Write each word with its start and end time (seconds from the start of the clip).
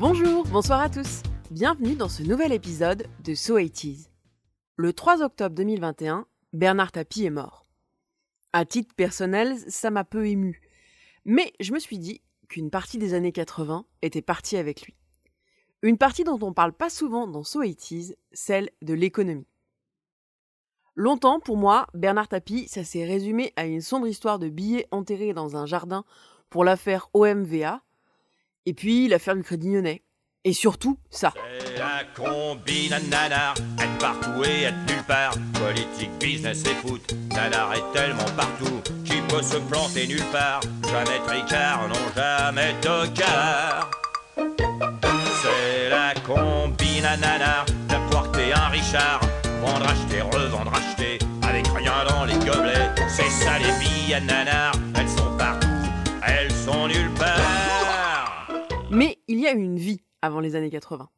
Bonjour, 0.00 0.46
bonsoir 0.46 0.80
à 0.80 0.88
tous. 0.88 1.24
Bienvenue 1.50 1.96
dans 1.96 2.08
ce 2.08 2.22
nouvel 2.22 2.52
épisode 2.52 3.08
de 3.24 3.34
So 3.34 3.56
80 3.56 4.04
Le 4.76 4.92
3 4.92 5.22
octobre 5.22 5.56
2021, 5.56 6.24
Bernard 6.52 6.92
Tapie 6.92 7.24
est 7.24 7.30
mort. 7.30 7.66
À 8.52 8.64
titre 8.64 8.94
personnel, 8.94 9.56
ça 9.66 9.90
m'a 9.90 10.04
peu 10.04 10.28
ému. 10.28 10.62
Mais 11.24 11.52
je 11.58 11.72
me 11.72 11.80
suis 11.80 11.98
dit 11.98 12.20
qu'une 12.48 12.70
partie 12.70 12.98
des 12.98 13.12
années 13.12 13.32
80 13.32 13.86
était 14.02 14.22
partie 14.22 14.56
avec 14.56 14.82
lui. 14.82 14.94
Une 15.82 15.98
partie 15.98 16.22
dont 16.22 16.38
on 16.42 16.52
parle 16.52 16.74
pas 16.74 16.90
souvent 16.90 17.26
dans 17.26 17.42
So 17.42 17.62
80 17.62 18.14
celle 18.30 18.70
de 18.82 18.94
l'économie. 18.94 19.48
Longtemps, 20.94 21.40
pour 21.40 21.56
moi, 21.56 21.88
Bernard 21.94 22.28
Tapie, 22.28 22.68
ça 22.68 22.84
s'est 22.84 23.04
résumé 23.04 23.52
à 23.56 23.66
une 23.66 23.80
sombre 23.80 24.06
histoire 24.06 24.38
de 24.38 24.48
billets 24.48 24.86
enterrés 24.92 25.34
dans 25.34 25.56
un 25.56 25.66
jardin 25.66 26.04
pour 26.50 26.62
l'affaire 26.62 27.10
OMVA, 27.14 27.82
et 28.68 28.74
puis 28.74 29.08
l'affaire 29.08 29.34
du 29.34 29.42
Crédit 29.42 29.72
Lyonnais. 29.72 30.02
Et 30.44 30.52
surtout, 30.52 30.98
ça. 31.10 31.32
C'est 31.58 31.78
la 31.78 32.04
combine 32.14 32.92
à 32.92 33.00
nanar, 33.00 33.54
être 33.78 33.98
partout 33.98 34.44
et 34.44 34.64
être 34.64 34.76
nulle 34.86 35.04
part. 35.06 35.34
Politique, 35.54 36.10
business 36.20 36.62
et 36.64 36.74
foot, 36.86 37.02
nanar 37.30 37.72
est 37.74 37.98
tellement 37.98 38.30
partout 38.36 38.80
qu'il 39.04 39.22
peut 39.22 39.42
se 39.42 39.56
planter 39.56 40.06
nulle 40.06 40.24
part. 40.30 40.60
Jamais 40.84 41.18
tricard, 41.26 41.88
non 41.88 41.94
jamais 42.14 42.74
tocard. 42.82 43.90
C'est 44.36 45.88
la 45.88 46.12
combine 46.26 47.06
à 47.06 47.16
nanar, 47.16 47.64
d'apporter 47.88 48.52
un 48.52 48.68
Richard. 48.68 49.20
Vendre, 49.62 49.88
acheter, 49.88 50.20
revendre, 50.20 50.72
acheter, 50.74 51.18
avec 51.42 51.66
rien 51.68 52.04
dans 52.06 52.26
les 52.26 52.34
gobelets. 52.34 52.90
C'est 53.08 53.30
ça 53.30 53.58
les 53.58 53.72
billes 53.80 54.14
à 54.14 54.20
nanar, 54.20 54.72
elles 54.94 55.08
sont 55.08 55.36
partout, 55.38 55.66
elles 56.26 56.52
sont 56.52 56.86
nulle 56.86 57.10
part. 57.14 57.47
Il 59.30 59.38
y 59.40 59.46
a 59.46 59.52
une 59.52 59.78
vie 59.78 60.00
avant 60.22 60.40
les 60.40 60.56
années 60.56 60.70
80. 60.70 61.10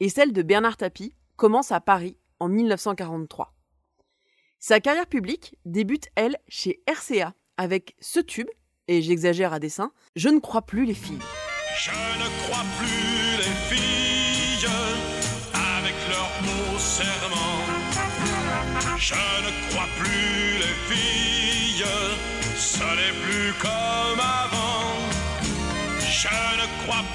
Et 0.00 0.08
celle 0.08 0.32
de 0.32 0.40
Bernard 0.40 0.78
Tapie 0.78 1.12
commence 1.36 1.70
à 1.70 1.80
Paris 1.80 2.16
en 2.40 2.48
1943. 2.48 3.54
Sa 4.58 4.80
carrière 4.80 5.06
publique 5.06 5.56
débute, 5.66 6.08
elle, 6.14 6.38
chez 6.48 6.82
RCA, 6.88 7.34
avec 7.58 7.94
ce 8.00 8.20
tube, 8.20 8.48
et 8.88 9.02
j'exagère 9.02 9.52
à 9.52 9.58
dessein, 9.58 9.92
Je 10.16 10.30
ne 10.30 10.38
crois 10.38 10.62
plus 10.62 10.86
les 10.86 10.94
filles. 10.94 11.18
Je 11.76 11.90
ne 11.90 12.42
crois 12.42 12.64
plus 12.78 13.36
les 13.36 13.76
filles 13.76 14.70
avec 15.52 15.94
leurs 16.08 16.80
serments. 16.80 17.64
Je 18.96 19.14
ne 19.14 19.70
crois 19.70 19.88
plus 19.98 20.58
les 20.58 20.74
filles, 20.88 21.84
ce 22.56 22.78
n'est 22.78 23.20
plus 23.22 23.52
comme 23.60 24.17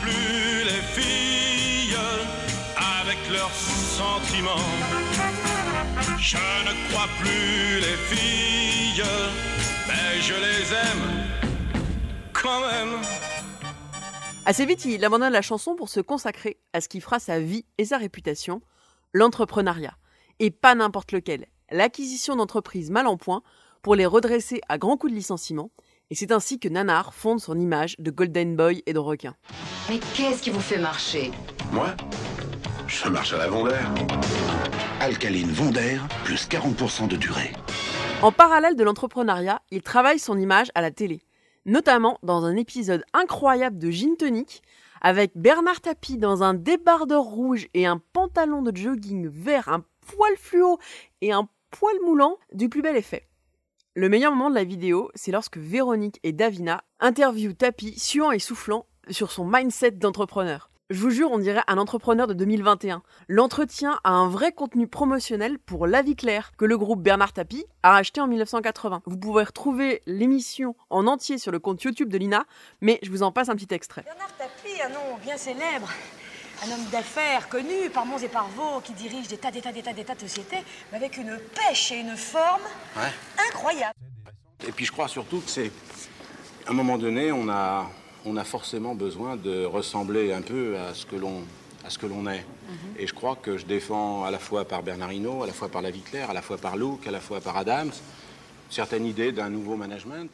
plus 0.03 0.63
les 0.65 0.81
filles 0.95 1.97
avec 2.75 3.17
leurs 3.31 3.53
sentiments. 3.53 4.69
Je 6.19 6.37
ne 6.37 6.89
crois 6.89 7.07
plus 7.19 7.79
les 7.79 7.97
filles, 8.11 9.03
mais 9.87 10.21
je 10.21 10.33
les 10.33 10.73
aime 10.73 11.05
quand 12.33 12.59
même. 12.61 13.01
Assez 14.45 14.65
vite, 14.65 14.83
il 14.83 15.05
abandonne 15.05 15.31
la 15.31 15.41
chanson 15.41 15.75
pour 15.75 15.87
se 15.87 16.01
consacrer 16.01 16.57
à 16.73 16.81
ce 16.81 16.89
qui 16.89 16.99
fera 16.99 17.19
sa 17.19 17.39
vie 17.39 17.65
et 17.77 17.85
sa 17.85 17.97
réputation, 17.97 18.61
l'entrepreneuriat. 19.13 19.95
Et 20.39 20.51
pas 20.51 20.75
n'importe 20.75 21.13
lequel, 21.13 21.45
l'acquisition 21.71 22.35
d'entreprises 22.35 22.91
mal 22.91 23.07
en 23.07 23.15
point 23.15 23.41
pour 23.81 23.95
les 23.95 24.05
redresser 24.05 24.59
à 24.67 24.77
grands 24.77 24.97
coups 24.97 25.13
de 25.13 25.17
licenciement. 25.17 25.71
Et 26.09 26.15
c'est 26.15 26.33
ainsi 26.33 26.59
que 26.59 26.67
Nanar 26.67 27.13
fonde 27.13 27.39
son 27.39 27.57
image 27.57 27.95
de 27.99 28.11
Golden 28.11 28.57
Boy 28.57 28.83
et 28.85 28.93
de 28.93 28.99
requin. 28.99 29.35
Mais 29.89 29.99
qu'est-ce 30.15 30.41
qui 30.41 30.49
vous 30.49 30.61
fait 30.61 30.77
marcher? 30.77 31.31
Moi? 31.73 31.87
Je 32.87 33.09
marche 33.09 33.33
à 33.33 33.37
la 33.37 33.47
Vendère. 33.47 33.93
Alcaline 35.01 35.51
Vendère, 35.51 36.07
plus 36.23 36.47
40% 36.47 37.09
de 37.09 37.17
durée. 37.17 37.51
En 38.21 38.31
parallèle 38.31 38.77
de 38.77 38.83
l'entrepreneuriat, 38.85 39.61
il 39.71 39.81
travaille 39.81 40.19
son 40.19 40.39
image 40.39 40.71
à 40.73 40.81
la 40.81 40.91
télé, 40.91 41.21
notamment 41.65 42.17
dans 42.23 42.45
un 42.45 42.55
épisode 42.55 43.03
incroyable 43.13 43.77
de 43.77 43.91
Gin 43.91 44.15
Tonic, 44.15 44.63
avec 45.01 45.33
Bernard 45.35 45.81
Tapie 45.81 46.17
dans 46.17 46.43
un 46.43 46.53
débardeur 46.53 47.23
rouge 47.23 47.67
et 47.73 47.85
un 47.85 48.01
pantalon 48.13 48.61
de 48.61 48.75
jogging 48.75 49.27
vert, 49.27 49.67
un 49.67 49.83
poil 50.07 50.37
fluo 50.37 50.79
et 51.19 51.33
un 51.33 51.49
poil 51.71 51.95
moulant 52.05 52.37
du 52.53 52.69
plus 52.69 52.81
bel 52.81 52.95
effet. 52.95 53.27
Le 53.95 54.07
meilleur 54.07 54.33
moment 54.33 54.49
de 54.49 54.55
la 54.55 54.63
vidéo, 54.63 55.11
c'est 55.13 55.33
lorsque 55.33 55.57
Véronique 55.57 56.19
et 56.23 56.31
Davina 56.31 56.85
interviewent 57.01 57.53
Tapi, 57.53 57.99
suant 57.99 58.31
et 58.31 58.39
soufflant, 58.39 58.87
sur 59.09 59.31
son 59.31 59.45
mindset 59.45 59.91
d'entrepreneur. 59.91 60.69
Je 60.89 60.99
vous 60.99 61.09
jure, 61.09 61.31
on 61.31 61.39
dirait 61.39 61.63
un 61.67 61.77
entrepreneur 61.77 62.27
de 62.27 62.33
2021. 62.33 63.01
L'entretien 63.27 63.99
a 64.03 64.11
un 64.11 64.27
vrai 64.27 64.51
contenu 64.51 64.85
promotionnel 64.87 65.57
pour 65.57 65.87
La 65.87 66.01
Vie 66.01 66.15
Claire, 66.15 66.51
que 66.57 66.65
le 66.65 66.77
groupe 66.77 67.01
Bernard 67.01 67.33
Tapie 67.33 67.65
a 67.83 67.95
acheté 67.95 68.21
en 68.21 68.27
1980. 68.27 69.01
Vous 69.05 69.17
pouvez 69.17 69.43
retrouver 69.43 70.01
l'émission 70.05 70.75
en 70.89 71.07
entier 71.07 71.37
sur 71.37 71.51
le 71.51 71.59
compte 71.59 71.81
YouTube 71.81 72.09
de 72.09 72.17
Lina, 72.17 72.43
mais 72.81 72.99
je 73.01 73.09
vous 73.09 73.23
en 73.23 73.31
passe 73.31 73.49
un 73.49 73.55
petit 73.55 73.73
extrait. 73.73 74.03
Bernard 74.03 74.35
Tapie, 74.37 74.81
un 74.85 74.89
nom 74.89 75.17
bien 75.23 75.37
célèbre, 75.37 75.87
un 76.63 76.71
homme 76.71 76.85
d'affaires 76.91 77.49
connu 77.49 77.89
par 77.91 78.05
Mons 78.05 78.17
et 78.21 78.27
par 78.27 78.47
Vaux, 78.49 78.81
qui 78.83 78.93
dirige 78.93 79.27
des 79.29 79.37
tas, 79.37 79.51
des 79.51 79.61
tas, 79.61 79.71
des 79.71 79.81
tas, 79.81 79.93
des 79.93 80.03
tas 80.03 80.15
de 80.15 80.19
sociétés, 80.19 80.63
mais 80.91 80.97
avec 80.97 81.17
une 81.17 81.39
pêche 81.55 81.91
et 81.93 81.99
une 82.01 82.15
forme 82.17 82.61
Ouais. 82.97 83.11
incroyables. 83.49 83.95
Et 84.67 84.71
puis 84.71 84.85
je 84.85 84.91
crois 84.91 85.07
surtout 85.07 85.39
que 85.39 85.49
c'est. 85.49 85.71
À 86.67 86.71
un 86.71 86.73
moment 86.73 86.97
donné, 86.97 87.31
on 87.31 87.49
a, 87.49 87.89
on 88.25 88.37
a 88.37 88.43
forcément 88.43 88.95
besoin 88.95 89.35
de 89.35 89.65
ressembler 89.65 90.33
un 90.33 90.41
peu 90.41 90.77
à 90.77 90.93
ce 90.93 91.05
que 91.05 91.15
l'on 91.15 91.41
à 91.85 91.89
ce 91.89 91.97
que 91.97 92.05
l'on 92.05 92.27
est. 92.27 92.45
Et 92.97 93.07
je 93.07 93.13
crois 93.13 93.35
que 93.35 93.57
je 93.57 93.65
défends 93.65 94.23
à 94.23 94.31
la 94.31 94.39
fois 94.39 94.65
par 94.65 94.83
Bernard 94.83 95.11
Hinault, 95.11 95.43
à 95.43 95.47
la 95.47 95.53
fois 95.53 95.67
par 95.67 95.81
La 95.81 95.91
Vie 95.91 96.01
Claire, 96.01 96.29
à 96.29 96.33
la 96.33 96.41
fois 96.41 96.57
par 96.57 96.77
Look, 96.77 97.05
à 97.07 97.11
la 97.11 97.19
fois 97.19 97.41
par 97.41 97.57
Adams, 97.57 97.91
certaines 98.69 99.05
idées 99.05 99.33
d'un 99.33 99.49
nouveau 99.49 99.75
management. 99.75 100.31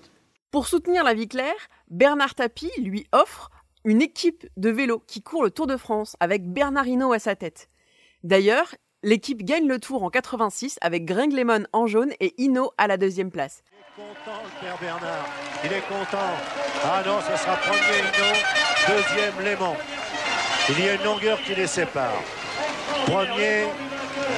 Pour 0.52 0.68
soutenir 0.68 1.04
La 1.04 1.14
Vie 1.14 1.28
Claire, 1.28 1.68
Bernard 1.90 2.36
Tapie 2.36 2.72
lui 2.78 3.08
offre 3.12 3.50
une 3.84 4.02
équipe 4.02 4.48
de 4.58 4.70
vélo 4.70 5.02
qui 5.08 5.22
court 5.22 5.44
le 5.44 5.52
Tour 5.52 5.68
de 5.68 5.78
France 5.78 6.16
avec 6.20 6.52
Bernard 6.52 6.88
Hinault 6.88 7.14
à 7.14 7.20
sa 7.20 7.36
tête. 7.36 7.70
D'ailleurs, 8.24 8.76
l'équipe 9.04 9.44
gagne 9.44 9.68
le 9.68 9.80
Tour 9.80 10.04
en 10.04 10.10
86 10.10 10.78
avec 10.82 11.06
Greg 11.06 11.32
Lemon 11.32 11.66
en 11.74 11.88
jaune 11.88 12.12
et 12.20 12.34
Hinault 12.38 12.72
à 12.78 12.88
la 12.88 12.98
deuxième 12.98 13.32
place. 13.32 13.64
Content, 14.00 14.40
le 14.46 14.66
père 14.66 14.78
Bernard. 14.80 15.26
Il 15.66 15.74
est 15.74 15.82
content. 15.82 16.32
Ah 16.86 17.02
non, 17.06 17.20
ce 17.20 17.36
sera 17.38 17.58
premier 17.58 18.00
Hino, 18.00 18.32
deuxième 18.88 19.44
Léman. 19.44 19.76
Il 20.70 20.86
y 20.86 20.90
a 20.90 20.94
une 20.94 21.04
longueur 21.04 21.38
qui 21.42 21.56
les 21.56 21.68
sépare. 21.68 22.22
Premier, 23.06 23.66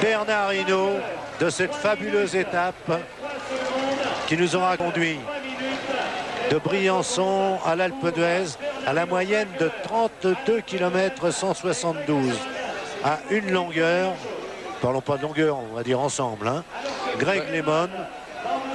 Bernard 0.00 0.52
Hinault 0.52 0.98
de 1.38 1.50
cette 1.50 1.74
fabuleuse 1.74 2.34
étape 2.34 2.90
qui 4.26 4.36
nous 4.36 4.56
aura 4.56 4.76
conduit 4.76 5.18
de 6.50 6.58
Briançon 6.58 7.58
à 7.64 7.76
l'Alpe 7.76 8.12
d'Huez 8.14 8.56
à 8.86 8.92
la 8.92 9.06
moyenne 9.06 9.48
de 9.60 9.70
32 9.84 10.60
km 10.62 11.30
172 11.30 12.34
à 13.04 13.20
une 13.30 13.52
longueur. 13.52 14.12
Parlons 14.80 15.00
pas 15.00 15.18
de 15.18 15.22
longueur, 15.22 15.58
on 15.58 15.76
va 15.76 15.84
dire 15.84 16.00
ensemble. 16.00 16.48
Hein. 16.48 16.64
Greg 17.18 17.44
Lemon, 17.52 17.88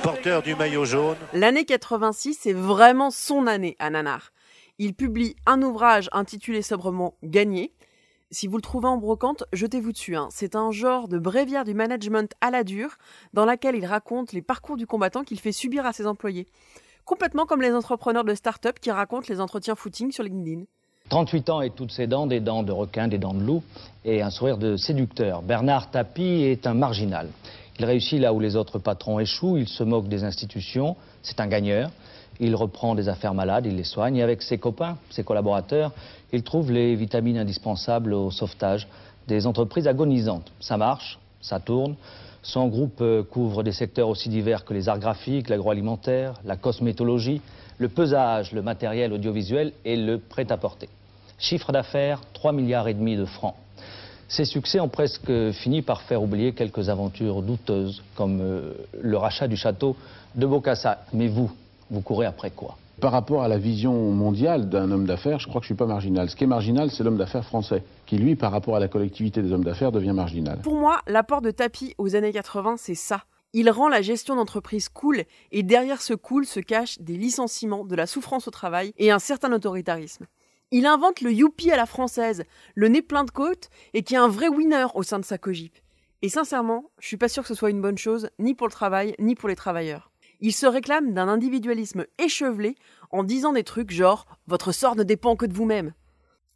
porteur 0.07 0.41
du 0.41 0.56
maillot 0.56 0.85
jaune. 0.85 1.18
L'année 1.34 1.66
86 1.66 2.45
est 2.45 2.53
vraiment 2.53 3.12
son 3.12 3.45
année 3.45 3.75
à 3.78 3.90
Nanar. 3.90 4.31
Il 4.79 4.94
publie 4.94 5.35
un 5.45 5.62
ouvrage 5.62 6.07
intitulé 6.13 6.62
sobrement 6.62 7.16
Gagné. 7.23 7.73
Si 8.31 8.47
vous 8.47 8.56
le 8.56 8.62
trouvez 8.62 8.88
en 8.88 8.95
brocante, 8.95 9.44
jetez-vous 9.51 9.91
dessus. 9.91 10.16
hein. 10.16 10.29
C'est 10.31 10.56
un 10.56 10.72
genre 10.72 11.09
de 11.09 11.19
bréviaire 11.19 11.66
du 11.66 11.73
management 11.73 12.31
à 12.40 12.51
la 12.51 12.63
dure, 12.63 12.91
dans 13.34 13.44
laquelle 13.44 13.75
il 13.75 13.85
raconte 13.85 14.31
les 14.31 14.41
parcours 14.41 14.78
du 14.78 14.88
combattant 14.88 15.25
qu'il 15.25 15.41
fait 15.41 15.51
subir 15.51 15.85
à 15.85 15.91
ses 15.91 16.07
employés. 16.07 16.48
Complètement 17.03 17.45
comme 17.45 17.62
les 17.62 17.74
entrepreneurs 17.74 18.24
de 18.24 18.33
start-up 18.33 18.80
qui 18.80 18.92
racontent 18.92 19.27
les 19.27 19.42
entretiens 19.42 19.75
footing 19.75 20.13
sur 20.13 20.24
LinkedIn. 20.24 20.63
38 21.10 21.50
ans 21.50 21.62
et 21.62 21.69
toutes 21.69 21.92
ses 21.92 22.07
dents, 22.07 22.27
des 22.27 22.39
dents 22.39 22.63
de 22.63 22.71
requin, 22.71 23.07
des 23.07 23.18
dents 23.18 23.33
de 23.33 23.42
loup 23.42 23.63
et 24.06 24.21
un 24.21 24.30
sourire 24.30 24.57
de 24.57 24.75
séducteur. 24.77 25.42
Bernard 25.42 25.92
Tapie 25.92 26.44
est 26.44 26.68
un 26.68 26.74
marginal. 26.74 27.30
Il 27.79 27.85
réussit 27.85 28.19
là 28.19 28.33
où 28.33 28.39
les 28.39 28.56
autres 28.56 28.79
patrons 28.79 29.19
échouent, 29.19 29.57
il 29.57 29.68
se 29.68 29.83
moque 29.83 30.07
des 30.07 30.24
institutions, 30.24 30.95
c'est 31.21 31.39
un 31.39 31.47
gagneur. 31.47 31.91
Il 32.39 32.56
reprend 32.56 32.95
des 32.95 33.09
affaires 33.09 33.33
malades, 33.33 33.65
il 33.65 33.75
les 33.75 33.83
soigne 33.83 34.18
et 34.18 34.24
avec 34.24 34.41
ses 34.41 34.57
copains, 34.57 34.97
ses 35.09 35.24
collaborateurs, 35.24 35.91
il 36.31 36.44
trouve 36.44 36.71
les 36.71 36.95
vitamines 36.95 37.38
indispensables 37.38 38.13
au 38.13 38.31
sauvetage 38.31 38.88
des 39.27 39.47
entreprises 39.47 39.88
agonisantes. 39.88 40.51
Ça 40.59 40.77
marche, 40.77 41.19
ça 41.41 41.59
tourne. 41.59 41.95
Son 42.44 42.68
groupe 42.68 43.01
euh, 43.01 43.24
couvre 43.24 43.63
des 43.63 43.71
secteurs 43.71 44.07
aussi 44.07 44.29
divers 44.29 44.63
que 44.63 44.74
les 44.74 44.88
arts 44.88 45.00
graphiques, 45.00 45.50
l'agroalimentaire, 45.50 46.39
la 46.45 46.56
cosmétologie, 46.56 47.41
le 47.77 47.89
pesage, 47.89 48.53
le 48.53 48.62
matériel 48.62 49.13
audiovisuel 49.13 49.74
et 49.83 49.95
le 49.95 50.18
prêt-à-porter. 50.18 50.89
Chiffre 51.39 51.71
d'affaires 51.71 52.21
3 52.33 52.53
milliards 52.53 52.88
et 52.88 52.94
demi 52.94 53.15
de 53.15 53.25
francs. 53.25 53.56
Ces 54.27 54.44
succès 54.44 54.79
ont 54.79 54.89
presque 54.89 55.31
fini 55.51 55.81
par 55.81 56.01
faire 56.01 56.21
oublier 56.21 56.51
quelques 56.51 56.89
aventures 56.89 57.41
douteuses, 57.41 58.03
comme 58.15 58.41
euh, 58.41 58.74
le 59.01 59.18
rachat 59.18 59.47
du 59.47 59.56
château 59.56 59.95
de 60.35 60.45
Bocassa. 60.45 61.00
Mais 61.13 61.27
vous, 61.27 61.50
vous 61.89 62.01
courez 62.01 62.25
après 62.25 62.51
quoi? 62.51 62.77
Par 63.00 63.12
rapport 63.12 63.44
à 63.44 63.47
la 63.47 63.57
vision 63.57 63.94
mondiale 64.12 64.69
d'un 64.69 64.91
homme 64.91 65.06
d'affaires, 65.06 65.39
je 65.39 65.47
crois 65.47 65.62
que 65.62 65.65
je 65.65 65.69
suis 65.69 65.75
pas 65.75 65.85
marginal. 65.85 66.29
Ce 66.29 66.35
qui 66.35 66.44
est 66.44 66.47
marginal, 66.47 66.91
c'est 66.91 67.03
l'homme 67.03 67.18
d'affaires 67.18 67.45
français, 67.45 67.83
qui 68.06 68.18
lui, 68.18 68.35
par 68.35 68.51
rapport 68.51 68.75
à 68.75 68.79
la 68.79 68.88
collectivité 68.88 69.41
des 69.41 69.53
hommes 69.53 69.63
d'affaires, 69.63 69.91
devient 69.91 70.13
marginal. 70.13 70.59
Pour 70.63 70.75
moi, 70.75 71.00
l'apport 71.07 71.41
de 71.41 71.51
Tapi 71.51 71.94
aux 71.97 72.15
années 72.15 72.33
80, 72.33 72.75
c'est 72.77 72.95
ça. 72.95 73.24
Il 73.53 73.69
rend 73.69 73.88
la 73.88 74.01
gestion 74.01 74.35
d'entreprise 74.35 74.89
cool, 74.89 75.24
et 75.51 75.63
derrière 75.63 76.01
ce 76.01 76.13
cool 76.13 76.45
se 76.45 76.59
cachent 76.59 77.00
des 77.00 77.18
licenciements, 77.18 77.85
de 77.85 77.95
la 77.95 78.07
souffrance 78.07 78.47
au 78.47 78.51
travail 78.51 78.91
et 78.97 79.12
un 79.12 79.19
certain 79.19 79.53
autoritarisme. 79.53 80.25
Il 80.72 80.86
invente 80.86 81.22
le 81.22 81.31
youpi 81.31 81.72
à 81.72 81.78
la 81.78 81.86
française, 81.86 82.44
le 82.75 82.90
nez 82.90 83.02
plein 83.02 83.24
de 83.24 83.31
côtes, 83.31 83.69
et 83.94 84.04
qui 84.04 84.16
est 84.16 84.18
un 84.18 84.28
vrai 84.28 84.50
winner 84.50 84.88
au 84.96 85.04
sein 85.04 85.18
de 85.18 85.24
sa 85.24 85.38
cogip. 85.38 85.74
Et 86.22 86.28
sincèrement, 86.28 86.92
je 87.00 87.08
suis 87.08 87.16
pas 87.16 87.30
sûr 87.30 87.44
que 87.44 87.48
ce 87.48 87.56
soit 87.56 87.69
une 87.69 87.81
bonne 87.81 87.98
chose, 87.98 88.30
ni 88.38 88.54
pour 88.54 88.68
le 88.68 88.74
travail, 88.74 89.16
ni 89.18 89.34
pour 89.34 89.48
les 89.48 89.56
travailleurs. 89.56 90.12
Il 90.42 90.52
se 90.52 90.66
réclame 90.66 91.14
d'un 91.14 91.30
individualisme 91.30 92.06
échevelé 92.18 92.75
en 93.12 93.24
disant 93.24 93.54
des 93.54 93.64
trucs 93.64 93.92
genre 93.92 94.25
Votre 94.48 94.74
sort 94.74 94.98
ne 94.98 95.04
dépend 95.04 95.38
que 95.38 95.46
de 95.46 95.54
vous-même. 95.54 95.94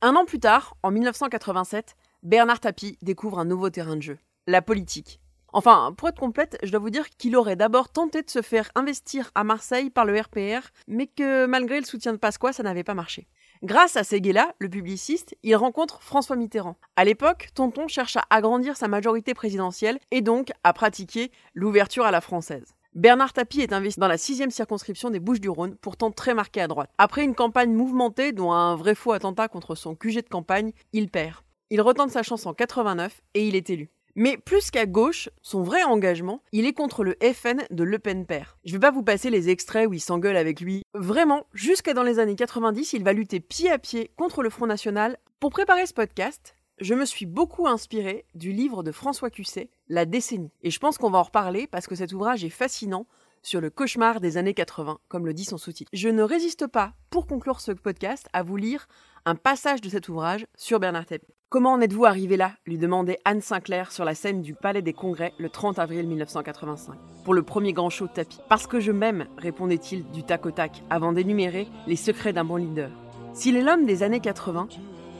Un 0.02 0.18
an 0.18 0.26
plus 0.26 0.40
tard, 0.40 0.76
en 0.84 0.92
1987, 0.92 1.96
Bernard 2.22 2.60
Tapie 2.60 2.98
découvre 3.02 3.40
un 3.40 3.46
nouveau 3.46 3.70
terrain 3.70 3.96
de 3.96 4.02
jeu, 4.02 4.18
la 4.46 4.62
politique. 4.62 5.22
Enfin, 5.54 5.94
pour 5.98 6.10
être 6.10 6.20
complète, 6.20 6.58
je 6.64 6.72
dois 6.72 6.80
vous 6.80 6.90
dire 6.90 7.10
qu'il 7.10 7.36
aurait 7.38 7.56
d'abord 7.56 7.90
tenté 7.90 8.24
de 8.24 8.30
se 8.30 8.42
faire 8.42 8.72
investir 8.76 9.32
à 9.36 9.44
Marseille 9.44 9.90
par 9.90 10.06
le 10.06 10.20
RPR, 10.20 10.68
mais 10.88 11.08
que 11.08 11.46
malgré 11.46 11.80
le 11.80 11.86
soutien 11.86 12.12
de 12.12 12.18
Pasqua, 12.18 12.52
ça 12.52 12.64
n'avait 12.64 12.84
pas 12.84 12.94
marché. 12.94 13.28
Grâce 13.64 13.96
à 13.96 14.04
Seguela, 14.04 14.56
le 14.58 14.70
publiciste, 14.70 15.36
il 15.44 15.56
rencontre 15.56 16.02
François 16.02 16.36
Mitterrand. 16.36 16.78
À 16.96 17.06
l'époque, 17.06 17.50
Tonton 17.54 17.88
cherche 17.88 18.18
à 18.18 18.24
agrandir 18.32 18.76
sa 18.76 18.88
majorité 18.88 19.36
présidentielle 19.36 20.00
et 20.10 20.22
donc 20.22 20.52
à 20.64 20.74
pratiquer 20.74 21.32
l'ouverture 21.54 22.04
à 22.04 22.10
la 22.10 22.22
française. 22.22 22.74
Bernard 22.96 23.34
Tapie 23.34 23.62
est 23.62 23.72
investi 23.72 24.00
dans 24.00 24.08
la 24.08 24.18
sixième 24.18 24.50
circonscription 24.50 25.12
des 25.12 25.20
Bouches-du-Rhône, 25.20 25.76
pourtant 25.76 26.10
très 26.10 26.34
marquée 26.34 26.62
à 26.62 26.68
droite. 26.68 26.90
Après 26.98 27.24
une 27.24 27.36
campagne 27.36 27.72
mouvementée, 27.72 28.32
dont 28.32 28.52
un 28.52 28.76
vrai 28.76 28.96
faux 28.96 29.12
attentat 29.12 29.48
contre 29.48 29.76
son 29.76 29.94
QG 29.94 30.24
de 30.24 30.30
campagne, 30.30 30.72
il 30.92 31.08
perd. 31.08 31.36
Il 31.70 31.82
retente 31.82 32.10
sa 32.10 32.24
chance 32.24 32.48
en 32.48 32.56
89 32.56 33.22
et 33.36 33.48
il 33.48 33.56
est 33.56 33.70
élu. 33.70 33.92
Mais 34.16 34.38
plus 34.38 34.72
qu'à 34.72 34.86
gauche, 34.86 35.30
son 35.42 35.64
vrai 35.64 35.84
engagement, 35.84 36.42
il 36.52 36.66
est 36.66 36.74
contre 36.74 37.04
le 37.04 37.16
FN 37.22 37.62
de 37.70 37.84
Le 37.84 38.00
Pen 38.00 38.26
père. 38.26 38.58
Je 38.66 38.74
vais 38.74 38.80
pas 38.80 38.92
vous 38.92 39.04
passer 39.04 39.30
les 39.30 39.50
extraits 39.50 39.88
où 39.88 39.94
il 39.94 40.00
s'engueule 40.00 40.38
avec 40.38 40.62
lui. 40.62 40.84
Vraiment, 40.94 41.46
jusqu'à 41.54 41.94
dans 41.94 42.04
les 42.04 42.20
années 42.20 42.36
90, 42.36 42.94
il 42.94 43.04
va 43.04 43.14
lutter 43.14 43.40
pied 43.40 43.72
à 43.72 43.78
pied 43.78 44.12
contre 44.18 44.44
le 44.44 44.50
Front 44.50 44.68
National. 44.68 45.18
Pour 45.40 45.52
préparer 45.52 45.86
ce 45.86 45.94
podcast, 45.94 46.56
je 46.80 46.94
me 46.94 47.06
suis 47.06 47.26
beaucoup 47.26 47.68
inspiré 47.68 48.26
du 48.36 48.52
livre 48.52 48.84
de 48.84 48.92
François 48.92 49.30
Cusset, 49.30 49.70
La 49.88 50.06
décennie. 50.06 50.52
Et 50.64 50.72
je 50.72 50.80
pense 50.80 50.98
qu'on 50.98 51.12
va 51.12 51.20
en 51.20 51.24
reparler 51.24 51.68
parce 51.68 51.88
que 51.88 51.96
cet 51.96 52.12
ouvrage 52.14 52.44
est 52.44 52.50
fascinant 52.50 53.06
sur 53.44 53.62
le 53.62 53.70
cauchemar 53.70 54.20
des 54.20 54.38
années 54.38 54.54
80, 54.54 55.00
comme 55.08 55.26
le 55.26 55.34
dit 55.34 55.46
son 55.46 55.58
sous-titre. 55.58 55.90
Je 55.94 56.10
ne 56.10 56.24
résiste 56.24 56.68
pas, 56.68 56.94
pour 57.10 57.28
conclure 57.28 57.60
ce 57.60 57.72
podcast, 57.72 58.28
à 58.34 58.44
vous 58.44 58.58
lire 58.58 58.88
un 59.26 59.36
passage 59.36 59.82
de 59.82 59.90
cet 59.90 60.10
ouvrage 60.10 60.46
sur 60.56 60.80
Bernard 60.80 61.06
Tapie. 61.06 61.34
Comment 61.52 61.74
en 61.74 61.82
êtes-vous 61.82 62.06
arrivé 62.06 62.38
là 62.38 62.54
lui 62.66 62.78
demandait 62.78 63.20
Anne 63.26 63.42
Sinclair 63.42 63.92
sur 63.92 64.06
la 64.06 64.16
scène 64.16 64.42
du 64.42 64.54
Palais 64.54 64.82
des 64.82 64.94
Congrès 64.94 65.34
le 65.38 65.50
30 65.50 65.80
avril 65.80 66.08
1985, 66.08 66.96
pour 67.26 67.34
le 67.34 67.44
premier 67.44 67.74
grand 67.74 67.90
show 67.90 68.08
de 68.08 68.14
tapis. 68.14 68.40
Parce 68.48 68.68
que 68.68 68.80
je 68.80 68.94
m'aime, 68.94 69.28
répondait-il 69.38 70.10
du 70.12 70.24
tac 70.24 70.46
au 70.46 70.52
tac, 70.52 70.82
avant 70.90 71.12
d'énumérer 71.12 71.68
les 71.88 71.98
secrets 71.98 72.32
d'un 72.32 72.46
bon 72.46 72.56
leader. 72.56 72.90
S'il 73.34 73.58
est 73.58 73.64
l'homme 73.64 73.86
des 73.86 74.02
années 74.02 74.22
80, 74.22 74.70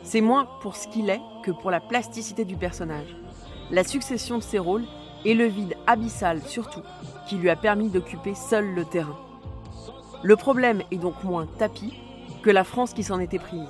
c'est 0.04 0.22
moins 0.22 0.48
pour 0.62 0.78
ce 0.78 0.88
qu'il 0.88 1.10
est 1.10 1.20
que 1.44 1.52
pour 1.52 1.70
la 1.70 1.82
plasticité 1.82 2.46
du 2.46 2.56
personnage, 2.56 3.14
la 3.70 3.84
succession 3.84 4.38
de 4.38 4.44
ses 4.44 4.60
rôles 4.60 4.86
et 5.26 5.34
le 5.34 5.48
vide 5.48 5.76
abyssal 5.86 6.42
surtout 6.44 6.84
qui 7.28 7.36
lui 7.36 7.50
a 7.50 7.58
permis 7.58 7.90
d'occuper 7.90 8.36
seul 8.36 8.74
le 8.74 8.86
terrain. 8.86 9.20
Le 10.24 10.38
problème 10.38 10.82
est 10.92 10.98
donc 10.98 11.26
moins 11.26 11.46
tapis 11.58 11.94
que 12.42 12.52
la 12.52 12.64
France 12.64 12.94
qui 12.94 13.04
s'en 13.04 13.20
était 13.20 13.38
prise. 13.38 13.68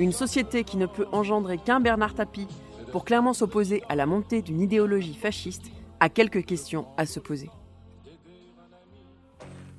Une 0.00 0.12
société 0.12 0.64
qui 0.64 0.76
ne 0.76 0.86
peut 0.86 1.06
engendrer 1.12 1.56
qu'un 1.56 1.78
Bernard 1.78 2.14
Tapie 2.14 2.48
pour 2.90 3.04
clairement 3.04 3.32
s'opposer 3.32 3.82
à 3.88 3.94
la 3.94 4.06
montée 4.06 4.42
d'une 4.42 4.60
idéologie 4.60 5.14
fasciste 5.14 5.70
a 6.00 6.08
quelques 6.08 6.44
questions 6.44 6.86
à 6.96 7.06
se 7.06 7.20
poser. 7.20 7.48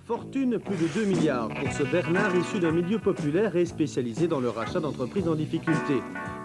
Fortune 0.06 0.59
plus 0.59 0.75
de 0.75 0.88
2 0.94 1.06
milliards 1.06 1.50
pour 1.50 1.71
ce 1.73 1.83
Bernard 1.83 2.33
issu 2.35 2.59
d'un 2.59 2.71
milieu 2.71 3.00
populaire 3.00 3.56
et 3.57 3.65
spécialisé 3.65 4.27
dans 4.27 4.39
le 4.39 4.50
rachat 4.50 4.79
d'entreprises 4.79 5.27
en 5.27 5.35
difficulté. 5.35 5.95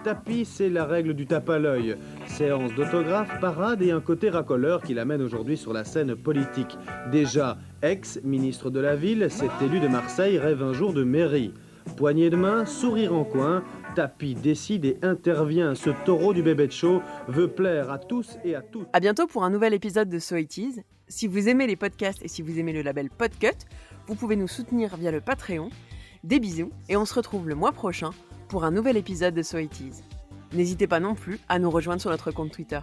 Tapis, 0.03 0.45
c'est 0.45 0.69
la 0.69 0.83
règle 0.83 1.13
du 1.13 1.25
tape 1.27 1.49
à 1.49 1.59
l'œil. 1.59 1.95
Séance 2.25 2.73
d'autographe, 2.73 3.39
parade 3.39 3.83
et 3.83 3.91
un 3.91 4.01
côté 4.01 4.29
racoleur 4.29 4.81
qui 4.81 4.95
l'amène 4.95 5.21
aujourd'hui 5.21 5.57
sur 5.57 5.71
la 5.73 5.85
scène 5.85 6.15
politique. 6.15 6.75
Déjà 7.11 7.57
ex-ministre 7.83 8.69
de 8.69 8.79
la 8.79 8.95
ville, 8.95 9.27
cet 9.29 9.51
élu 9.61 9.79
de 9.79 9.87
Marseille 9.87 10.39
rêve 10.39 10.61
un 10.61 10.73
jour 10.73 10.91
de 10.91 11.03
mairie. 11.03 11.53
Poignée 11.97 12.29
de 12.29 12.35
main, 12.35 12.65
sourire 12.65 13.13
en 13.13 13.23
coin, 13.23 13.63
Tapi 13.95 14.35
décide 14.35 14.85
et 14.85 14.97
intervient. 15.01 15.75
Ce 15.75 15.89
taureau 16.05 16.33
du 16.33 16.41
bébé 16.41 16.67
de 16.67 16.71
show 16.71 17.01
veut 17.27 17.49
plaire 17.49 17.91
à 17.91 17.97
tous 17.97 18.37
et 18.43 18.55
à 18.55 18.61
toutes. 18.61 18.87
À 18.93 18.99
bientôt 18.99 19.27
pour 19.27 19.43
un 19.43 19.49
nouvel 19.49 19.73
épisode 19.73 20.09
de 20.09 20.19
So 20.19 20.37
It. 20.37 20.59
Si 21.07 21.27
vous 21.27 21.49
aimez 21.49 21.67
les 21.67 21.75
podcasts 21.75 22.23
et 22.23 22.27
si 22.27 22.41
vous 22.41 22.57
aimez 22.57 22.71
le 22.71 22.83
label 22.83 23.09
Podcut, 23.09 23.67
vous 24.07 24.15
pouvez 24.15 24.37
nous 24.37 24.47
soutenir 24.47 24.95
via 24.95 25.11
le 25.11 25.19
Patreon. 25.19 25.69
Des 26.23 26.39
bisous 26.39 26.71
et 26.87 26.95
on 26.95 27.05
se 27.05 27.13
retrouve 27.13 27.49
le 27.49 27.55
mois 27.55 27.73
prochain 27.73 28.11
pour 28.47 28.63
un 28.63 28.71
nouvel 28.71 28.95
épisode 28.95 29.33
de 29.33 29.41
So 29.41 29.57
It. 29.57 29.81
N'hésitez 30.53 30.87
pas 30.87 30.99
non 30.99 31.15
plus 31.15 31.39
à 31.49 31.59
nous 31.59 31.69
rejoindre 31.69 32.01
sur 32.01 32.11
notre 32.11 32.31
compte 32.31 32.51
Twitter. 32.51 32.79